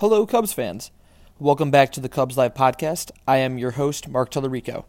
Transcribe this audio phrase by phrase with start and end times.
[0.00, 0.92] Hello, Cubs fans.
[1.40, 3.10] Welcome back to the Cubs Live podcast.
[3.26, 4.84] I am your host, Mark Tellerico.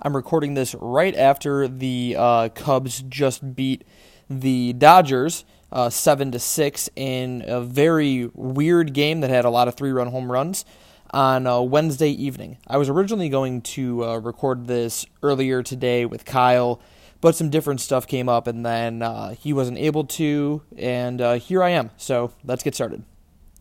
[0.00, 3.84] I'm recording this right after the uh, Cubs just beat
[4.30, 9.68] the Dodgers uh, seven to six in a very weird game that had a lot
[9.68, 10.64] of three-run home runs
[11.10, 12.56] on uh, Wednesday evening.
[12.66, 16.80] I was originally going to uh, record this earlier today with Kyle,
[17.20, 21.34] but some different stuff came up, and then uh, he wasn't able to, and uh,
[21.34, 21.90] here I am.
[21.98, 23.04] So let's get started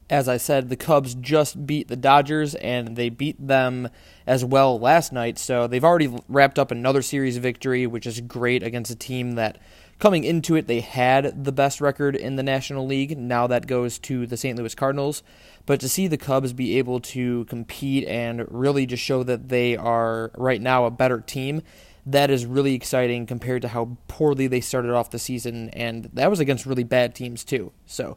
[0.09, 3.89] as I said, the Cubs just beat the Dodgers and they beat them
[4.25, 5.37] as well last night.
[5.37, 9.57] So they've already wrapped up another series victory, which is great against a team that
[9.99, 13.17] coming into it they had the best record in the National League.
[13.17, 14.57] Now that goes to the St.
[14.57, 15.23] Louis Cardinals.
[15.65, 19.75] But to see the Cubs be able to compete and really just show that they
[19.75, 21.61] are right now a better team,
[22.05, 25.69] that is really exciting compared to how poorly they started off the season.
[25.71, 27.73] And that was against really bad teams too.
[27.85, 28.15] So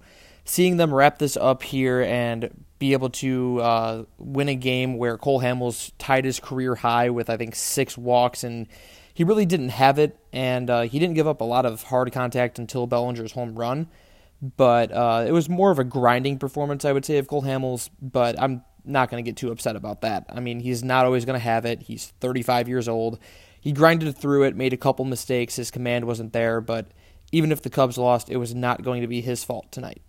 [0.51, 2.51] seeing them wrap this up here and
[2.81, 7.31] be able to uh, win a game where Cole Hamels tied his career high with
[7.31, 8.67] I think six walks and
[9.15, 12.11] he really didn't have it and uh, he didn't give up a lot of hard
[12.11, 13.87] contact until Bellinger's home run,
[14.57, 17.89] but uh, it was more of a grinding performance I would say of Cole Hamels.
[18.03, 20.27] But I'm not going to get too upset about that.
[20.31, 21.83] I mean he's not always going to have it.
[21.83, 23.21] He's 35 years old.
[23.61, 25.55] He grinded through it, made a couple mistakes.
[25.55, 26.91] His command wasn't there, but
[27.31, 30.03] even if the Cubs lost, it was not going to be his fault tonight.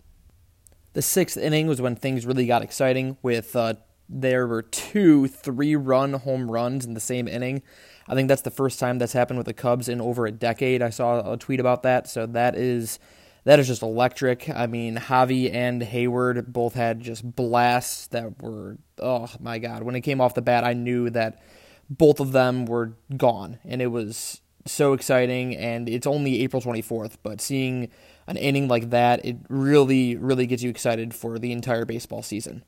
[0.94, 3.16] The sixth inning was when things really got exciting.
[3.22, 3.74] With uh,
[4.08, 7.62] there were two three-run home runs in the same inning.
[8.08, 10.82] I think that's the first time that's happened with the Cubs in over a decade.
[10.82, 12.98] I saw a tweet about that, so that is
[13.44, 14.48] that is just electric.
[14.50, 19.82] I mean, Javi and Heyward both had just blasts that were oh my god.
[19.82, 21.42] When it came off the bat, I knew that
[21.88, 25.56] both of them were gone, and it was so exciting.
[25.56, 27.88] And it's only April 24th, but seeing
[28.32, 32.64] an inning like that, it really, really gets you excited for the entire baseball season.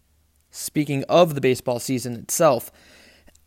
[0.51, 2.71] Speaking of the baseball season itself,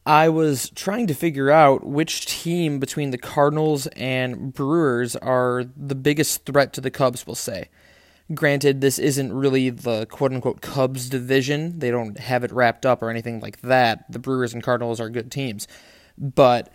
[0.05, 5.95] I was trying to figure out which team between the Cardinals and Brewers are the
[5.95, 7.69] biggest threat to the Cubs, we'll say.
[8.33, 11.79] Granted, this isn't really the quote unquote Cubs division.
[11.79, 14.11] They don't have it wrapped up or anything like that.
[14.11, 15.67] The Brewers and Cardinals are good teams.
[16.17, 16.73] But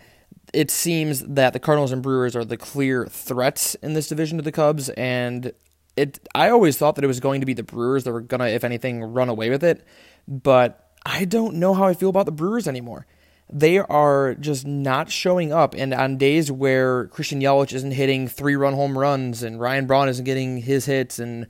[0.53, 4.43] it seems that the Cardinals and Brewers are the clear threats in this division to
[4.43, 5.51] the Cubs, and
[5.97, 6.19] it.
[6.33, 8.63] I always thought that it was going to be the Brewers that were gonna, if
[8.63, 9.85] anything, run away with it,
[10.27, 13.05] but I don't know how I feel about the Brewers anymore.
[13.51, 18.73] They are just not showing up, and on days where Christian Yelich isn't hitting three-run
[18.73, 21.47] home runs and Ryan Braun isn't getting his hits, and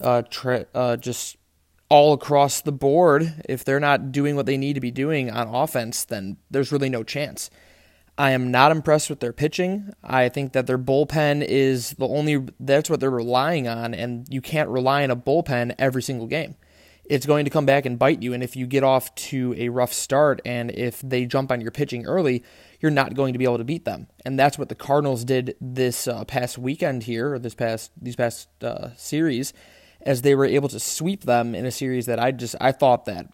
[0.00, 0.22] uh,
[0.74, 1.36] uh, just
[1.88, 5.46] all across the board, if they're not doing what they need to be doing on
[5.48, 7.50] offense, then there's really no chance.
[8.18, 9.92] I am not impressed with their pitching.
[10.04, 14.40] I think that their bullpen is the only that's what they're relying on and you
[14.40, 16.56] can't rely on a bullpen every single game.
[17.04, 19.70] It's going to come back and bite you and if you get off to a
[19.70, 22.44] rough start and if they jump on your pitching early,
[22.80, 24.08] you're not going to be able to beat them.
[24.24, 28.16] And that's what the Cardinals did this uh, past weekend here or this past these
[28.16, 29.54] past uh, series
[30.02, 33.06] as they were able to sweep them in a series that I just I thought
[33.06, 33.26] that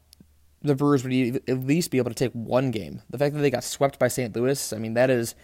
[0.63, 3.03] the Brewers would at least be able to take one game.
[3.11, 4.35] The fact that they got swept by St.
[4.35, 5.35] Louis, I mean, that is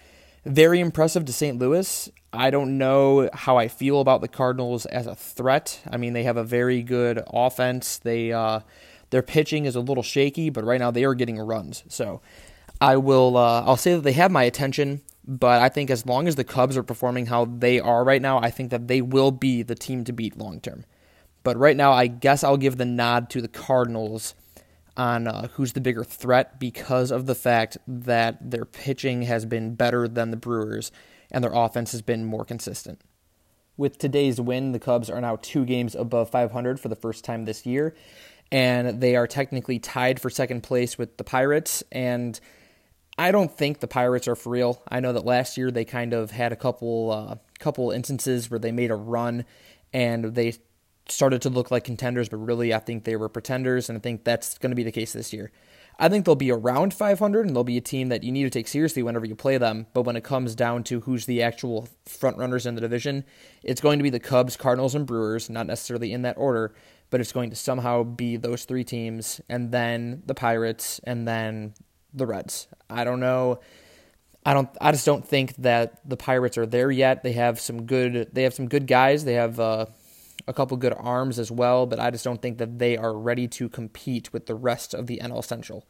[0.44, 1.58] very impressive to St.
[1.58, 2.10] Louis.
[2.32, 5.80] I don't know how I feel about the Cardinals as a threat.
[5.90, 7.98] I mean, they have a very good offense.
[7.98, 8.60] They uh,
[9.10, 11.84] their pitching is a little shaky, but right now they are getting runs.
[11.88, 12.20] So
[12.80, 16.26] I will uh, I'll say that they have my attention, but I think as long
[16.26, 19.30] as the Cubs are performing how they are right now, I think that they will
[19.30, 20.84] be the team to beat long term.
[21.44, 24.34] But right now, I guess I'll give the nod to the Cardinals
[24.96, 29.74] on uh, who's the bigger threat because of the fact that their pitching has been
[29.74, 30.92] better than the Brewers
[31.30, 33.00] and their offense has been more consistent.
[33.76, 37.44] With today's win, the Cubs are now two games above 500 for the first time
[37.44, 37.94] this year,
[38.52, 41.82] and they are technically tied for second place with the Pirates.
[41.90, 42.38] And
[43.18, 44.80] I don't think the Pirates are for real.
[44.88, 48.60] I know that last year they kind of had a couple uh, couple instances where
[48.60, 49.44] they made a run
[49.92, 50.54] and they
[51.08, 54.24] started to look like contenders, but really I think they were pretenders, and I think
[54.24, 55.50] that's going to be the case this year.
[55.98, 58.50] I think they'll be around 500, and they'll be a team that you need to
[58.50, 59.86] take seriously whenever you play them.
[59.92, 63.24] But when it comes down to who's the actual front runners in the division,
[63.62, 66.74] it's going to be the Cubs, Cardinals, and Brewers, not necessarily in that order,
[67.10, 71.74] but it's going to somehow be those three teams, and then the Pirates, and then
[72.12, 72.66] the Reds.
[72.90, 73.60] I don't know.
[74.44, 74.68] I don't.
[74.80, 77.22] I just don't think that the Pirates are there yet.
[77.22, 78.30] They have some good.
[78.32, 79.24] They have some good guys.
[79.24, 79.60] They have.
[79.60, 79.86] Uh,
[80.46, 83.48] a couple good arms as well, but I just don't think that they are ready
[83.48, 85.86] to compete with the rest of the NL Central.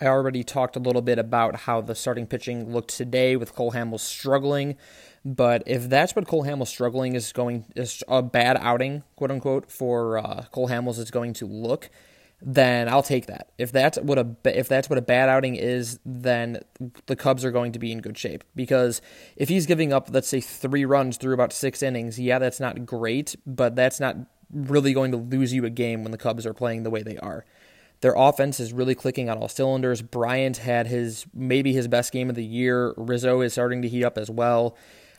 [0.00, 3.70] I already talked a little bit about how the starting pitching looked today with Cole
[3.70, 4.76] Hamels struggling.
[5.24, 9.70] But if that's what Cole Hamels struggling is going is a bad outing, quote unquote,
[9.70, 11.88] for uh, Cole Hamels is going to look,
[12.44, 13.52] then I'll take that.
[13.56, 16.60] If that's what a if that's what a bad outing is, then
[17.06, 19.00] the Cubs are going to be in good shape because
[19.36, 22.84] if he's giving up let's say 3 runs through about 6 innings, yeah, that's not
[22.84, 24.16] great, but that's not
[24.52, 27.16] really going to lose you a game when the Cubs are playing the way they
[27.18, 27.44] are.
[28.00, 30.02] Their offense is really clicking on all cylinders.
[30.02, 32.92] Bryant had his maybe his best game of the year.
[32.96, 34.76] Rizzo is starting to heat up as well.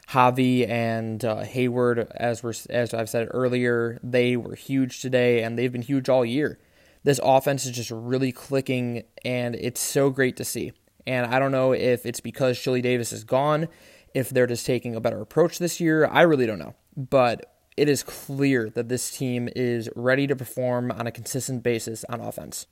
[0.10, 5.58] Javi and uh, Heyward, as we're, as I've said earlier, they were huge today, and
[5.58, 6.60] they've been huge all year.
[7.04, 10.72] This offense is just really clicking, and it's so great to see.
[11.06, 13.68] And I don't know if it's because Chili Davis is gone,
[14.14, 16.06] if they're just taking a better approach this year.
[16.06, 16.76] I really don't know.
[16.96, 22.06] But it is clear that this team is ready to perform on a consistent basis
[22.08, 22.68] on offense.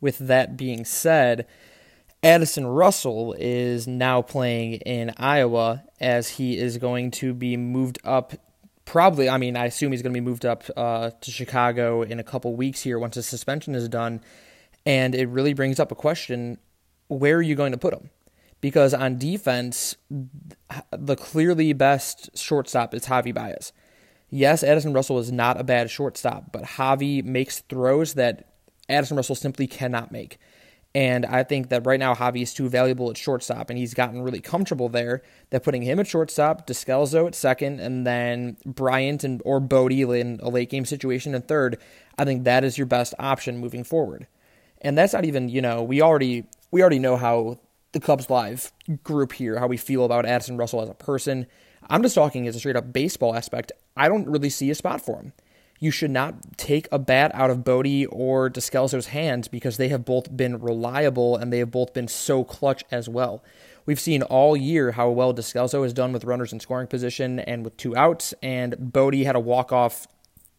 [0.00, 1.46] With that being said,
[2.22, 8.32] Addison Russell is now playing in Iowa as he is going to be moved up.
[8.84, 12.20] Probably, I mean, I assume he's going to be moved up uh, to Chicago in
[12.20, 14.20] a couple weeks here once his suspension is done.
[14.84, 16.58] And it really brings up a question
[17.08, 18.10] where are you going to put him?
[18.60, 19.96] Because on defense,
[20.90, 23.72] the clearly best shortstop is Javi Baez.
[24.30, 28.54] Yes, Addison Russell is not a bad shortstop, but Javi makes throws that
[28.88, 30.38] Addison Russell simply cannot make.
[30.94, 34.22] And I think that right now Javi is too valuable at shortstop, and he's gotten
[34.22, 35.22] really comfortable there.
[35.50, 40.38] That putting him at shortstop, Descalso at second, and then Bryant and or Bote in
[40.40, 41.78] a late game situation in third.
[42.16, 44.28] I think that is your best option moving forward.
[44.82, 47.58] And that's not even you know we already we already know how
[47.90, 51.46] the Cubs Live group here how we feel about Addison Russell as a person.
[51.88, 53.72] I'm just talking as a straight up baseball aspect.
[53.96, 55.32] I don't really see a spot for him
[55.84, 60.02] you should not take a bat out of Bote or Descalso's hands because they have
[60.02, 63.44] both been reliable and they have both been so clutch as well.
[63.84, 67.66] We've seen all year how well Descalso has done with runners in scoring position and
[67.66, 70.06] with two outs, and Bote had a walk off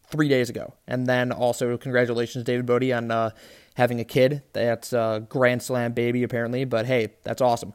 [0.08, 0.74] three days ago.
[0.86, 3.30] And then also, congratulations, David Bote, on uh,
[3.74, 4.44] having a kid.
[4.52, 7.72] That's a Grand Slam baby, apparently, but hey, that's awesome.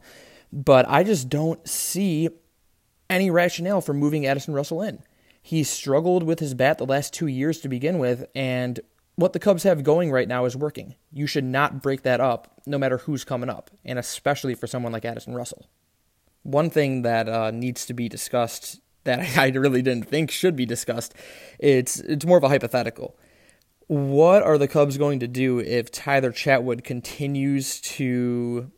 [0.50, 2.30] But I just don't see
[3.10, 5.02] any rationale for moving Addison Russell in.
[5.42, 8.78] He struggled with his bat the last two years to begin with, and
[9.16, 10.94] what the Cubs have going right now is working.
[11.12, 14.92] You should not break that up, no matter who's coming up, and especially for someone
[14.92, 15.68] like Addison Russell.
[16.44, 20.66] One thing that uh, needs to be discussed that I really didn't think should be
[20.66, 21.14] discussed,
[21.58, 23.16] it's it's more of a hypothetical.
[23.88, 28.70] What are the Cubs going to do if Tyler Chatwood continues to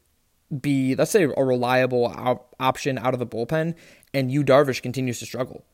[0.60, 3.74] be, let's say, a reliable op- option out of the bullpen,
[4.12, 5.64] and Yu Darvish continues to struggle?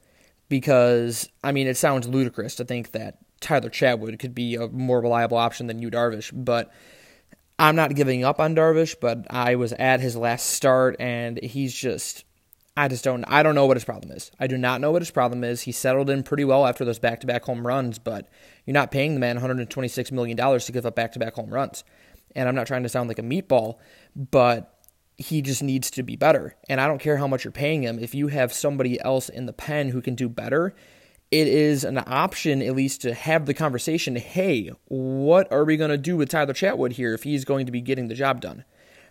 [0.51, 5.01] Because I mean it sounds ludicrous to think that Tyler Chatwood could be a more
[5.01, 6.71] reliable option than Yu Darvish, but
[7.59, 11.73] I'm not giving up on Darvish, but I was at his last start and he's
[11.73, 12.25] just
[12.77, 14.31] I just don't I don't know what his problem is.
[14.39, 15.63] I do not know what his problem is.
[15.63, 18.29] He settled in pretty well after those back-to-back home runs, but
[18.67, 21.85] you're not paying the man 126 million dollars to give up back-to-back home runs.
[22.35, 23.79] And I'm not trying to sound like a meatball,
[24.15, 24.80] but
[25.21, 26.57] he just needs to be better.
[26.69, 27.99] And I don't care how much you're paying him.
[27.99, 30.75] If you have somebody else in the pen who can do better,
[31.31, 35.91] it is an option at least to have the conversation hey, what are we going
[35.91, 38.65] to do with Tyler Chatwood here if he's going to be getting the job done?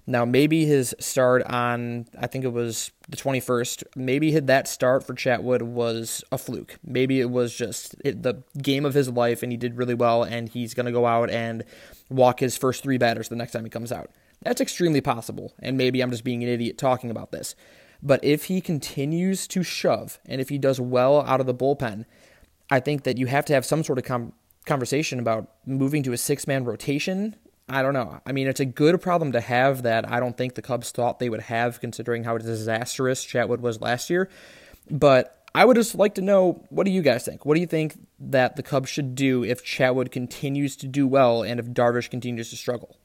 [0.07, 5.13] Now, maybe his start on, I think it was the 21st, maybe that start for
[5.13, 6.79] Chatwood was a fluke.
[6.83, 10.49] Maybe it was just the game of his life and he did really well and
[10.49, 11.63] he's going to go out and
[12.09, 14.09] walk his first three batters the next time he comes out.
[14.41, 17.55] That's extremely possible, and maybe I'm just being an idiot talking about this.
[18.01, 22.05] But if he continues to shove and if he does well out of the bullpen,
[22.69, 24.33] I think that you have to have some sort of com-
[24.65, 27.35] conversation about moving to a six man rotation.
[27.67, 28.19] I don't know.
[28.25, 31.19] I mean, it's a good problem to have that I don't think the Cubs thought
[31.19, 34.29] they would have, considering how disastrous Chatwood was last year.
[34.89, 37.45] But I would just like to know what do you guys think?
[37.45, 41.43] What do you think that the Cubs should do if Chatwood continues to do well
[41.43, 42.97] and if Darvish continues to struggle?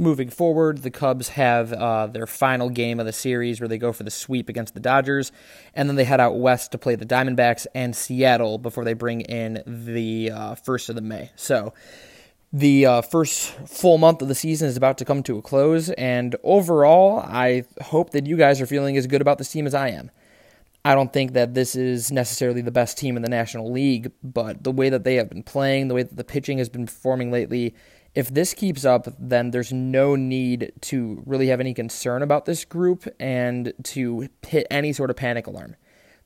[0.00, 3.92] Moving forward, the Cubs have uh, their final game of the series where they go
[3.92, 5.32] for the sweep against the Dodgers,
[5.74, 9.22] and then they head out west to play the Diamondbacks and Seattle before they bring
[9.22, 11.32] in the uh, first of the May.
[11.34, 11.74] So
[12.52, 15.90] the uh, first full month of the season is about to come to a close,
[15.90, 19.74] and overall, I hope that you guys are feeling as good about this team as
[19.74, 20.12] I am.
[20.84, 24.62] I don't think that this is necessarily the best team in the National League, but
[24.62, 27.32] the way that they have been playing, the way that the pitching has been performing
[27.32, 27.74] lately,
[28.18, 32.64] if this keeps up, then there's no need to really have any concern about this
[32.64, 35.76] group and to hit any sort of panic alarm.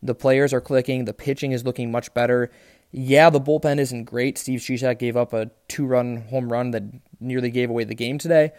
[0.03, 2.51] The players are clicking, the pitching is looking much better.
[2.93, 4.39] Yeah, the bullpen isn't great.
[4.39, 6.83] Steve Cishek gave up a two run home run that
[7.21, 8.53] nearly gave away the game today,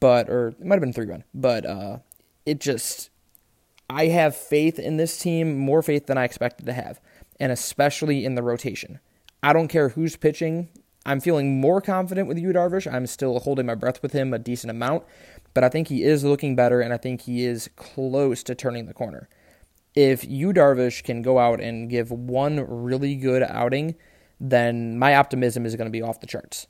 [0.00, 1.98] but or it might have been three run, but uh,
[2.46, 3.10] it just
[3.90, 6.98] I have faith in this team, more faith than I expected to have,
[7.38, 9.00] and especially in the rotation.
[9.42, 10.70] I don't care who's pitching.
[11.06, 12.92] I'm feeling more confident with Yu Darvish.
[12.92, 15.04] I'm still holding my breath with him a decent amount,
[15.54, 18.86] but I think he is looking better, and I think he is close to turning
[18.86, 19.28] the corner
[19.94, 23.96] if Yu Darvish can go out and give one really good outing,
[24.38, 26.66] then my optimism is going to be off the charts.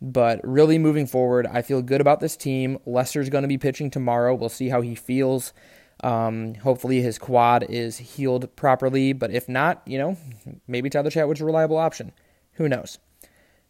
[0.00, 2.78] But really moving forward, I feel good about this team.
[2.84, 4.34] Lester's going to be pitching tomorrow.
[4.34, 5.52] We'll see how he feels.
[6.02, 10.18] Um, hopefully his quad is healed properly, but if not, you know,
[10.66, 12.12] maybe Tyler Chatwood's a reliable option.
[12.54, 12.98] Who knows?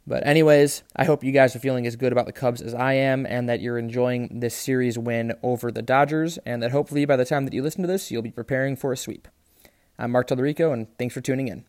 [0.07, 2.93] But, anyways, I hope you guys are feeling as good about the Cubs as I
[2.93, 7.17] am and that you're enjoying this series win over the Dodgers, and that hopefully by
[7.17, 9.29] the time that you listen to this, you'll be preparing for a sweep.
[9.99, 11.65] I'm Mark Tellerico, and thanks for tuning in.